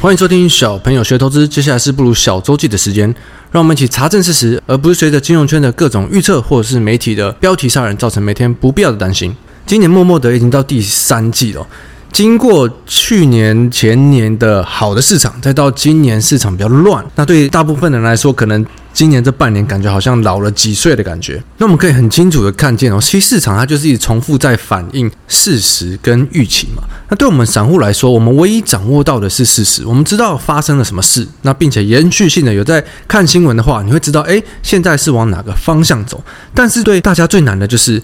[0.00, 3.14] 欢迎收听小朋友学投资，接下来是步入小周记的时间，
[3.50, 9.36] 让我们一起查证事实，而不是随着金融圈的各种预测或者是媒体的标题杀人，造成每天不必要的担心。
[9.66, 11.66] 今年默默的已经到第三季了。
[12.12, 21.42] 经过去年前年的好的市场，再到今年市场比较乱，那对大部分人来说，可能今年这半年感觉好像老了几岁的感觉。
[21.58, 26.82] 那我们可以很清楚的看见哦，其实市场它就是一直重复在反映事实跟预期嘛。
[27.08, 36.22] 那对我们散户来说，我们唯一掌握到的是事实，我们知道发生了什么事，那并且延续性的有在看新闻的话，你会知道，哎，现在是往哪个方向走。
[36.52, 38.02] 但是对大家最难的就是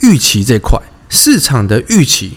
[0.00, 2.32] 预期这块，市场的预期。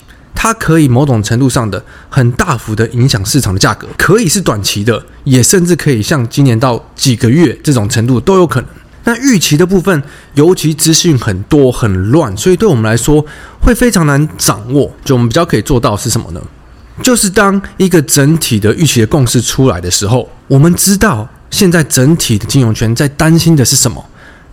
[0.45, 8.69] 它可以某种程度上的很大幅的影响市场的价格，可以是短期的，也甚至可以像今年到几个月这种程度都有可能。
[9.05, 10.03] 那预期的部分，
[10.35, 13.25] 尤其资讯很多很乱，所以对我们来说
[13.59, 14.93] 会非常难掌握。
[15.03, 16.39] 就我们比较可以做到是什么呢？
[17.01, 24.05] 就是当一个整体的预期的共识出来的时候，我们知道现在整体的金融圈在担心的是什么。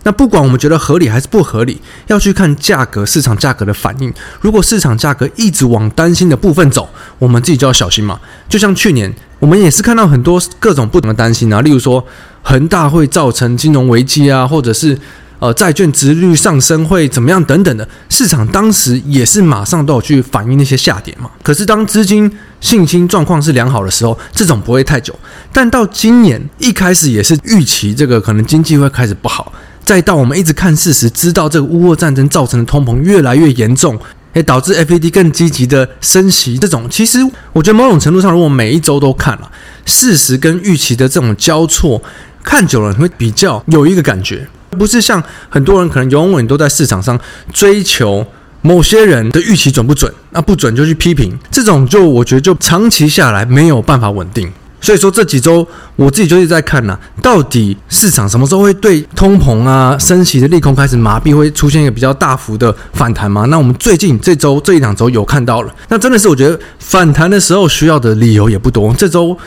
[0.03, 4.13] 那不管我们觉得合理还是不合理，要去看价格、市场价格的反应。
[4.41, 6.87] 如果市场价格一直往担心的部分走，
[7.17, 8.19] 我们自己就要小心嘛。
[8.49, 12.05] 就像去年，我们也是看到很多各种不同的担心啊，例如说
[12.41, 14.99] 恒大会造成金融危机啊，或者是
[15.39, 17.87] 呃债券殖率上升会怎么样等等的。
[18.09, 21.29] 市场当时也是马上都有去反映那些下跌嘛。
[21.41, 25.17] 可是当资金信心状况是良好的时候，这种不会太久。
[25.53, 29.53] 但到今年一开始也是预期这个可能经济会开始不好。
[29.83, 33.99] 再到我们一直看事实，知道这个乌俄战争造成的通膨越来越严重，
[34.33, 36.57] 也导致 FED 更积极的升息。
[36.57, 37.19] 这种其实
[37.51, 39.51] 我觉得某种程度上，如果每一周都看了
[39.85, 42.01] 事实跟预期的这种交错，
[42.43, 47.19] 看久了你会比较有一个感觉，不是像很多人可能永远都在市场上
[47.51, 48.25] 追求
[48.61, 54.49] 某些人的预期准不准，那不准就去批评，这种就我觉得就长期下来没有办法稳定。
[54.83, 63.45] 所以说这几周我自己就一直在看呐、到底市场什么时候会对通膨啊、升息的利空开始麻痹，会出现一个比较大幅的反弹吗？
[63.45, 68.93] 那我们最近这周这一两周有看到了，那真的是我觉得反弹的时候需要的理由也不多。
[68.95, 69.37] 这周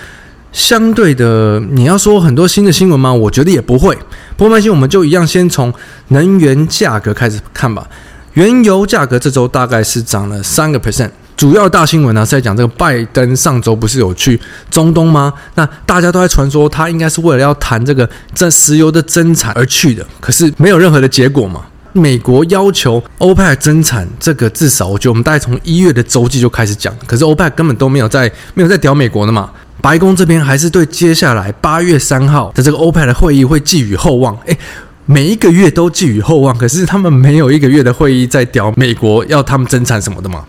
[0.52, 3.12] 相对的，你要说很多新的新闻吗？
[3.12, 3.94] 我觉得也不会。
[4.38, 5.70] 不过没关系，我们就一样先从
[6.08, 7.86] 能源价格开始看吧。
[8.32, 11.10] 原油价格这周大概是涨了三个 percent。
[11.36, 15.32] 主要大新闻呢是在讲这个拜登上周不是有去中东吗？
[15.54, 21.62] 那大家都在传说他应该是为了要谈这个这石油的增产而去的，可是没有任何的结果嘛。
[21.92, 29.50] 美国要求欧佩克增产，这个至少我觉得我们大概从一月的周记就开始讲，可是欧佩克根本都没有在没有在屌美国的嘛。
[29.80, 34.58] 白宫这边还是对接下来八月三号的这个欧佩克的会议会寄予厚望，诶，
[35.04, 40.44] 每一个月都寄予厚望，可是他们没有一个月的会议在屌美国要他们增产什么的嘛。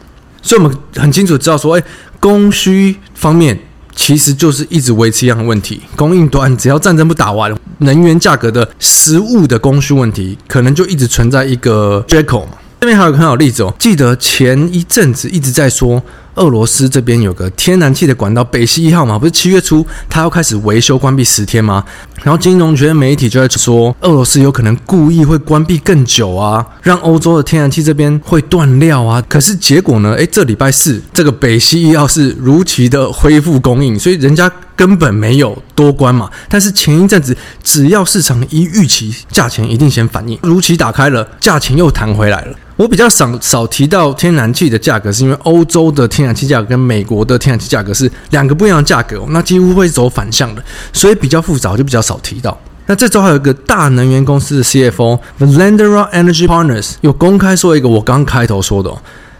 [0.47, 1.83] 所以，我们很清楚知道说，哎，
[2.21, 3.59] 供需方面
[3.93, 5.81] 其实就是一直维持一样的问题。
[5.97, 12.47] 供应端只要战争不打完，能源价格的实物的供需问题，可能就一直存在一个缺口。
[12.79, 16.01] 这边还有个很好的例子哦，记得前一阵子一直在说。
[16.37, 21.83] 俄罗斯这边有个天然气的管道北溪一号嘛，不是七月初它要开始维修关闭十天吗？
[22.23, 29.23] 然后金融圈媒体就在说，俄罗斯有可能故意会关闭更久啊，让欧洲的天然气这边会断料啊。
[29.27, 30.13] 可是结果呢？
[30.13, 36.29] 诶，这礼拜四这个北溪一号是如期的恢复供应，所以人家根本没有多关嘛。
[36.49, 42.55] 但是前一阵子只要市场一预期，价钱一定先反应，如期打开了，价钱又弹回来了。
[42.75, 52.57] 我比较少少提到天然气的价格，是因为欧洲的天天然气价格跟美国的天然气价格是两个不一样的价格，那几乎会走反向的，所以比较复杂，就比较少提到。
[52.85, 58.91] 那这周还有一个大能源公司的 CFO Valendera Energy Partners 有公开说一个我刚开头说的。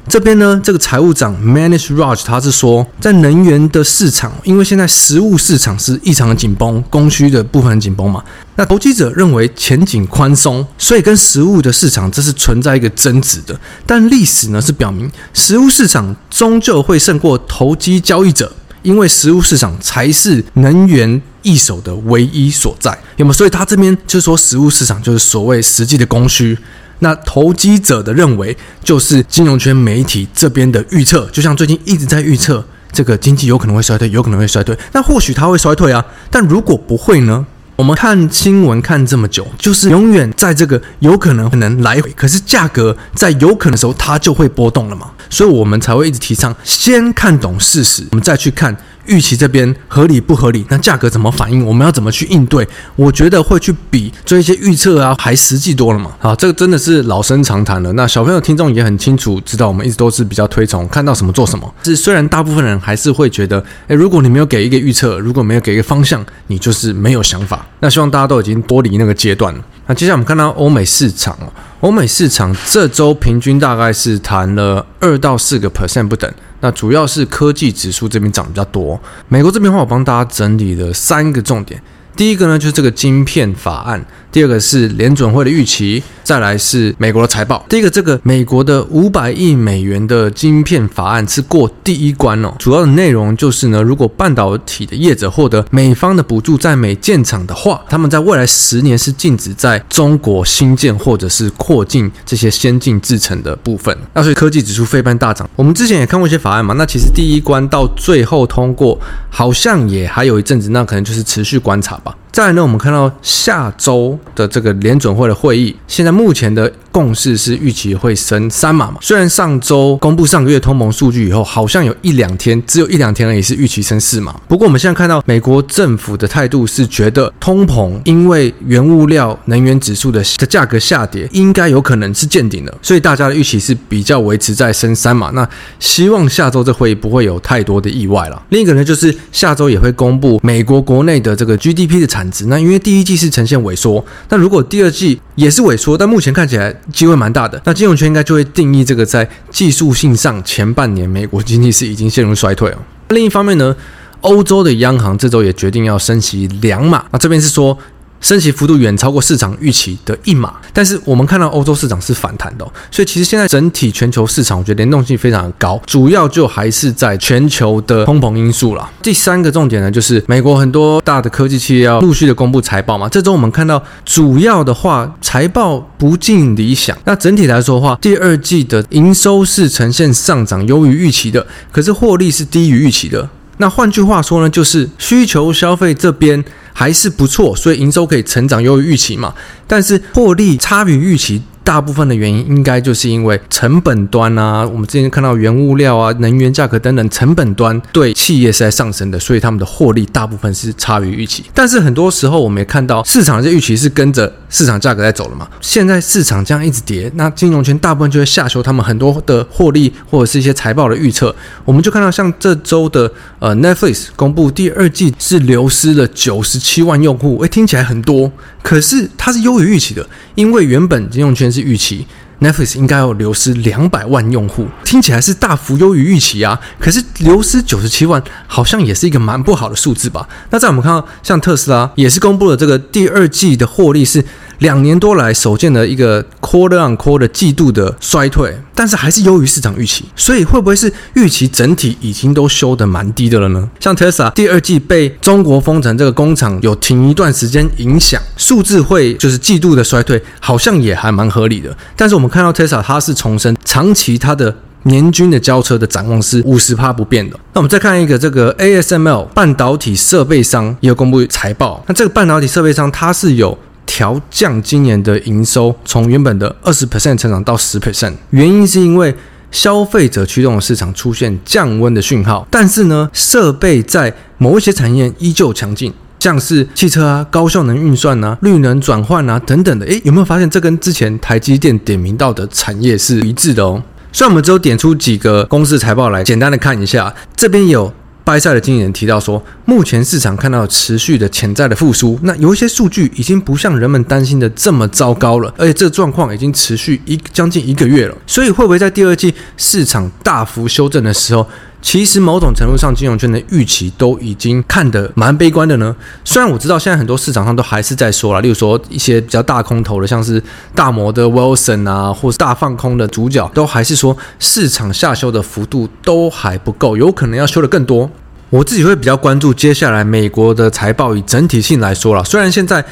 [0.09, 8.24] 这边呢，这个财务长 Manish Raj 他是说，在能源的市场，因为现在食物市场是异常的紧绷，供需的部分紧绷嘛。
[8.56, 13.59] 那投机者认为前景宽松，所以跟食物的市场这是存在一个争执的。
[13.86, 18.50] 但历史呢是表明，食物市场终究会胜过投机交易者，
[18.83, 23.33] 因为实物市场才是能源易手的唯一所在，有没有？
[23.33, 26.57] 所以他这边就是说，实物市场就是所谓实际的供需。
[27.00, 34.78] 那投机者的认为，就是金融圈媒体这边的预测，就像最近一直在预测这个经济有可能会衰退，有可能会衰退。
[34.94, 37.46] 那或许它会衰退啊，但如果不会呢？
[37.76, 48.76] 我们看新闻看这么久，就是永远在这个有可能可能来回，可是价格在有可能的时候，它就会波动了嘛，所以我们才会一直提倡先看懂事实，我们再去看。
[49.07, 50.65] 预期这边合理不合理？
[50.69, 51.65] 那价格怎么反应？
[51.65, 52.68] 我们要怎么去应对？
[52.95, 56.12] 我觉得会去比做一些预测啊，还实际多了嘛。
[56.19, 57.92] 好，这个真的是老生常谈了。
[57.94, 61.74] 那小朋友听众也很清楚，知道我们一直都是比较推崇看到什么做什么。
[61.83, 67.65] 是虽然大部分人还是会觉得，诶，如果你没有给一个预测，如果没有给一个方向，你就是没有想法。
[67.80, 69.63] 那希望大家都已经脱离那个阶段了。
[69.88, 71.48] 那接下来我们看到欧美市场哦，
[71.80, 76.30] 欧美市场这周平均大概是弹了二到四个 percent 不等。
[76.59, 79.00] 那主要是科技指数这边涨比较多。
[79.27, 81.81] 美国这边话，我帮大家整理了三个重点。
[82.15, 84.04] 第一个呢，就是这个晶片法案。
[84.32, 87.66] 第二个是联准会的预期，再来是美国的财报。
[87.70, 92.54] 第一个，这个美国的五百亿美元的晶片法案是过第一关哦。
[92.60, 103.98] 主要的内容就是呢，如果半导体的业者获得美方的补助，在美建厂的话，他们在未来十年是禁止在中国新建或者是扩进这些先进制程的部分。
[104.14, 105.50] 那所以科技指数飞般大涨。
[105.56, 112.16] 我们之前也看过一些法案嘛，那其实第一关到最后通过，好像也还有一阵子，那可能就是持续观察吧。
[112.32, 118.98] 再来呢，我们看到下周的这个联准会的会议，现在目前的共识是预期会升三码嘛。
[119.02, 124.36] 虽然上周公布上个月通膨数据以后，好像有一两天，只有一两天而已是预期升四码。
[124.48, 135.30] 不过我们现在看到美国政府的态度是觉得通膨因为原物料、能源指数的的价格下跌，应该有可能是见顶了，所以大家的预期是比较维持在升三码。
[135.36, 135.48] 那
[135.80, 138.42] 希望下周这会议不会有太多的意外了。
[138.50, 142.48] 另一个呢，就是下周也会公布美国国内的这个 GDP 的产值。
[142.48, 152.78] 那因为第一季是呈现萎缩，那如果第二季也是萎缩，但目前看起来机会蛮大的，那金融圈应该就会定义这个在技术性上前半年美国经济是已经陷入衰退了。
[153.10, 153.75] 另一方面呢，
[154.22, 157.78] 欧洲的央行这周也决定要升息两码，那这边是说。
[158.19, 168.90] 升息幅度远超过市场预期的一码，但是我们看到欧洲市场是反弹的，所以其实现在整体全球市场，我觉得联动性非常的高，主要就还是在全球的通膨因素了。
[169.02, 183.30] 第三个重点呢，就是美国很多大的科技企业要陆续的公布财报嘛，这周我们看到主要的话财报不尽理想，那整体来说的话，第二季的营收是呈现上涨优于预期的，可是获利是低于预期的。
[183.60, 186.44] 那换句话说呢，就是需求消费这边。
[186.80, 189.34] 还是不错，所以营收可以成长优于预期嘛，
[189.66, 191.42] 但是获利差于预期。
[191.68, 201.44] 大部分的原因应该就是因为成本端啊，我们之前看到原物料啊、能源价格等等成本端对企业是在上升的，所以他们的获利大部分是差于预期。
[201.54, 205.46] 但是很多时候我们也看到市场的预期是跟着市场价格在走了嘛。
[205.60, 211.36] 现在市场这样一直跌，那金融圈大部分就会下修他们很多的获利或者是一些财报的预测。
[211.66, 218.31] 我们就看到像这周的呃 Netflix 公布第二季是流失了九十七万用户，诶，听起来很多，
[218.64, 221.56] 可是它是优于预期的，因为原本金融圈是。
[221.62, 222.07] 预期
[222.39, 226.59] Netflix 应该要流失两百万用户，听起来是大幅优于预期啊。
[226.80, 230.27] 可是流失九十七万，好像也是一个蛮不好的数字吧？
[230.51, 234.24] 那在我们看到，像特斯拉也是公布了这个第二季的获利是。
[234.59, 243.69] 两年多来首见的一个 quarter on quarter 季度的衰退，但是还是优于市场预期，所以会不会是预期整体已经都修得蛮低的了呢？
[243.80, 251.76] 像 Tesla 第二季被中国封城这个工厂有停一段时间影响，数字会就是季度的衰退，好像也还蛮合理的。
[251.95, 257.37] 但是我们看到 Tesla 它是重申长期它的年均的交车的展望是五十趴不变的。
[257.54, 263.56] 那我们再看一个这个 ASML 半导体设备商也有公布财报，那这个半导体设备商它是有。
[263.88, 269.16] 调降今年的营收，从原本的二十 percent 成长到十 percent，原因是因为
[269.50, 279.86] 消费者驱动的市场出现降温的讯号，但是呢，设备在某一些产业依旧强劲，像是汽车啊、高效能运算啊、绿能转换啊等等的。
[279.88, 283.82] 诶，有没有发现这跟之前台积电点名到的产业是一致的哦？
[284.12, 287.92] 虽然我们只有点出几个公司财报来简单的看一下，这边有。
[288.28, 301.48] 拜赛的经纪人提到说，目前市场看到持续的潜在的复苏，那有一些数据已经不像人们担心的这么糟糕了，而且这个状况已经持续一将近一个月了，所以会不会在第二季市场大幅修正的时候？
[301.88, 305.96] 其实某种程度上，金融圈的预期都已经看得蛮悲观的呢。
[306.26, 310.44] 虽然我知道现在很多市场上都还是在说了，例如说一些比较大空头的，像是
[310.76, 318.12] 大摩的 Wilson 啊，或是大放空的主角，都还是说市场下修的幅度都还不够，有可能要修得更多。
[318.50, 322.84] 我自己会比较关注接下来美国的财报，以整体性来说啦，虽然现在。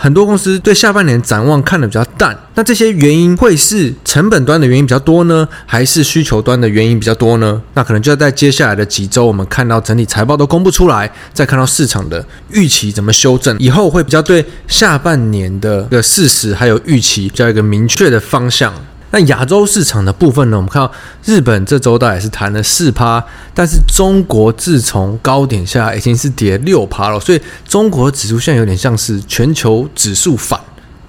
[0.00, 7.60] 很多公司对下半年展望看得比较淡，那这些原因会是成本端的原因比较多呢，还是需求端的原因比较多呢？
[7.74, 18.72] 那可能就要在接下来的几周，我们看到整体财报都公布出来，再看到市场的预期怎么修正，以后会比较对下半年的个事实还有预期比较一个明确的方向。
[19.10, 20.56] 那亚洲市场的部分呢？
[20.56, 20.92] 我们看到
[21.24, 23.24] 日本这周大概是弹了四趴，
[23.54, 30.60] 但是中国自从高点下已经是跌六趴了，所以中国指数现在有点像是全球指数反，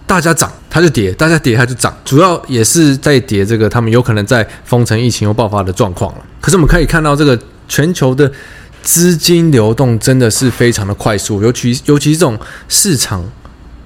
[0.07, 6.21] 大家涨它就跌，大家跌它就涨，主要也是在跌这个他们有可能在封城疫情又爆发的状况了。
[6.39, 7.37] 可是我们可以看到，这个
[7.67, 8.31] 全球的
[8.81, 12.39] 资金流动真的是非常的快速，尤其尤其这种
[12.69, 13.21] 市场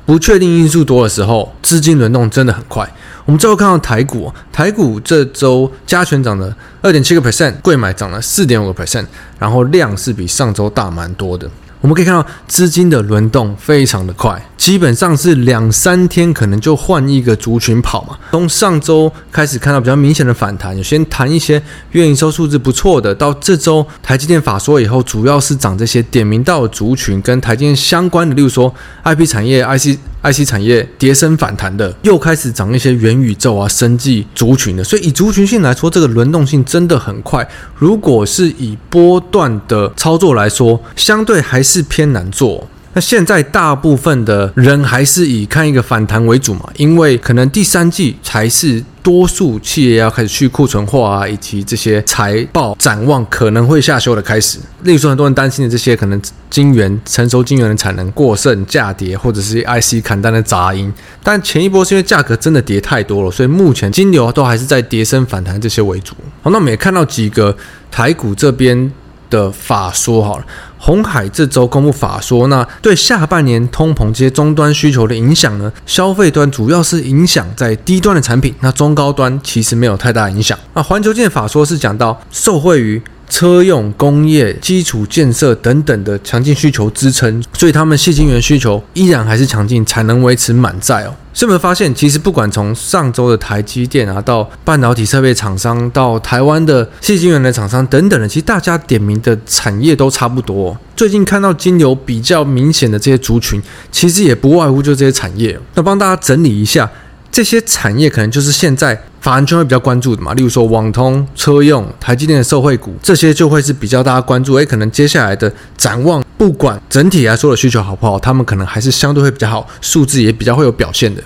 [0.05, 2.87] 不确定因素多的时候，资金轮动真的很快。
[3.25, 9.05] 我们最后看到台股，台股这周加权涨了二点七个 percent，贵买涨了四点五个 percent，
[9.39, 11.49] 然后量是比上周大蛮多的。
[11.83, 18.17] 我们可以看到资金的轮动非常的快，基本上是两三天可能就换一个族群跑嘛。
[18.31, 21.61] 从上周开始看到比较明显的反弹，有先谈一些
[21.91, 28.73] 月营收数字不错的，到这周台积电法说以后，主要是涨这些点名到的族群跟台积电相关的，例如说
[29.03, 34.81] IP 产业、IC IC 产业跌升反弹的，又开始涨一些元宇宙啊、生技族群的。
[34.81, 37.45] 所以以族群性来说，这个轮动性真的很快。
[37.75, 41.83] 如果是以波段的操作来说，相对还是是。
[41.93, 42.67] 偏难做。
[42.95, 54.57] 那现在大部分的人还是以看一个反弹为主嘛，因为可能第三季才是多数企业要开始去库存化啊，以及这些财报展望可能会下修的开始。
[54.83, 60.91] 例如说，很多人担心的这些可能晶圆成熟晶圆的产能过剩、价跌，或者是 IC 砍单的杂音。
[61.21, 66.15] 但前一波是因为价格真的跌太多了，所以目前金流都还是在跌升反弹这些为主。
[66.41, 67.55] 好，那我们也看到几个
[67.91, 68.91] 台股这边
[69.29, 70.45] 的法说好了。
[70.85, 75.71] 鸿海这周公布法说，那对下半年通膨这些终端需求的影响呢？
[75.85, 80.59] 消费端主要是影响在低端的产品，那中高端其实没有太大影响。
[80.73, 83.01] 那环球建法说是讲到受惠于。
[83.29, 91.15] 车用、工业、基础建设等等的强劲需求支撑，所以他们矽晶圆需求依然还是强劲，产能维持满载哦。
[91.33, 100.77] 所以我们发现，其实不管从上周的台积电啊，到半导体设备厂商，到台湾的矽晶圆的厂商等等的，其实大家点名的产业都差不多。
[100.95, 103.59] 最近看到金流比较明显的这些族群，
[103.91, 105.59] 其实也不外乎就这些产业。
[105.73, 106.89] 那帮大家整理一下。
[107.33, 114.53] 这些产业可能就是现在法人圈会比较关注的嘛，例如说网通、车用、台积电的受惠股，这些就会是比较大家关注。
[114.53, 121.23] 诶，可能接下来的展望，不管整体来说的需求好不好，他们可能还是相对会比较好，数字也比较会有表现的。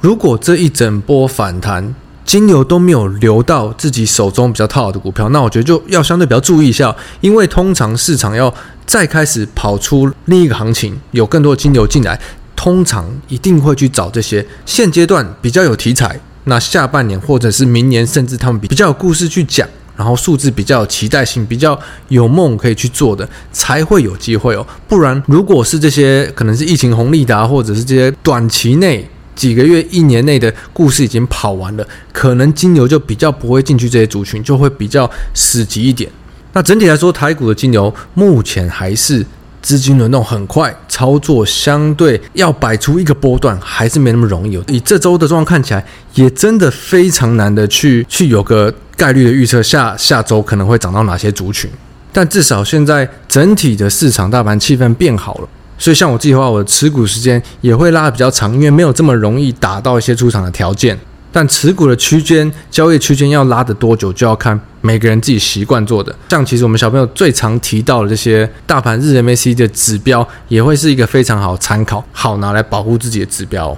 [0.00, 1.94] 如果这一整波反弹
[2.24, 8.52] 金流都没有流到自己手中比较套好的股票，那我觉得就要相对比较注意一下，因为通常市场要
[8.86, 12.18] 再开始跑出另一个行情，有更多的金流进来。
[12.62, 21.76] 通常一定会去找这些现阶段比较有题材，那下半年或者是明年，甚至他们比较有故事去讲，然后数字比较有期待性，比较
[22.06, 24.64] 有梦可以去做的，才会有机会哦。
[24.86, 29.04] 不然，如果是这些可能是疫情红利达，或者是这些短期内
[29.34, 36.08] 几个月、一年内的故事已经跑完了，可能金牛就比较不会进去这些族群，就会比较死寂一点。
[36.52, 39.26] 那整体来说，台股的金牛目前还是。
[39.62, 44.60] 资金轮动很快，操作相对要摆出一个波段还是没那么容易。
[44.66, 45.82] 以这周的状况看起来，
[46.14, 51.70] 也真的非常难的去去有个概率的预测下下周可能会涨到哪些族群。
[52.12, 60.98] 但至少现在整体的市场大盘气氛变好了，所以像我计划，我的持股时间也会拉得比较长，因为没有这么容易达到一些出场的条件。
[61.30, 66.14] 但持股的区间交易区间要拉得多久，就要看每个人自己习惯做的。
[66.28, 73.74] 像其实我们小朋友最常提到的这些大盘日 MAC 的指标，也会是一个非常好参考，好拿来保护自己的指标。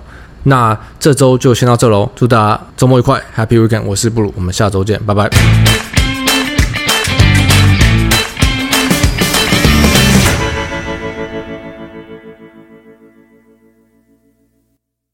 [0.47, 3.85] 那这周就先到这喽，祝大家周末愉快，Happy Weekend！
[3.85, 6.04] 我是布鲁，我们下周见，拜拜。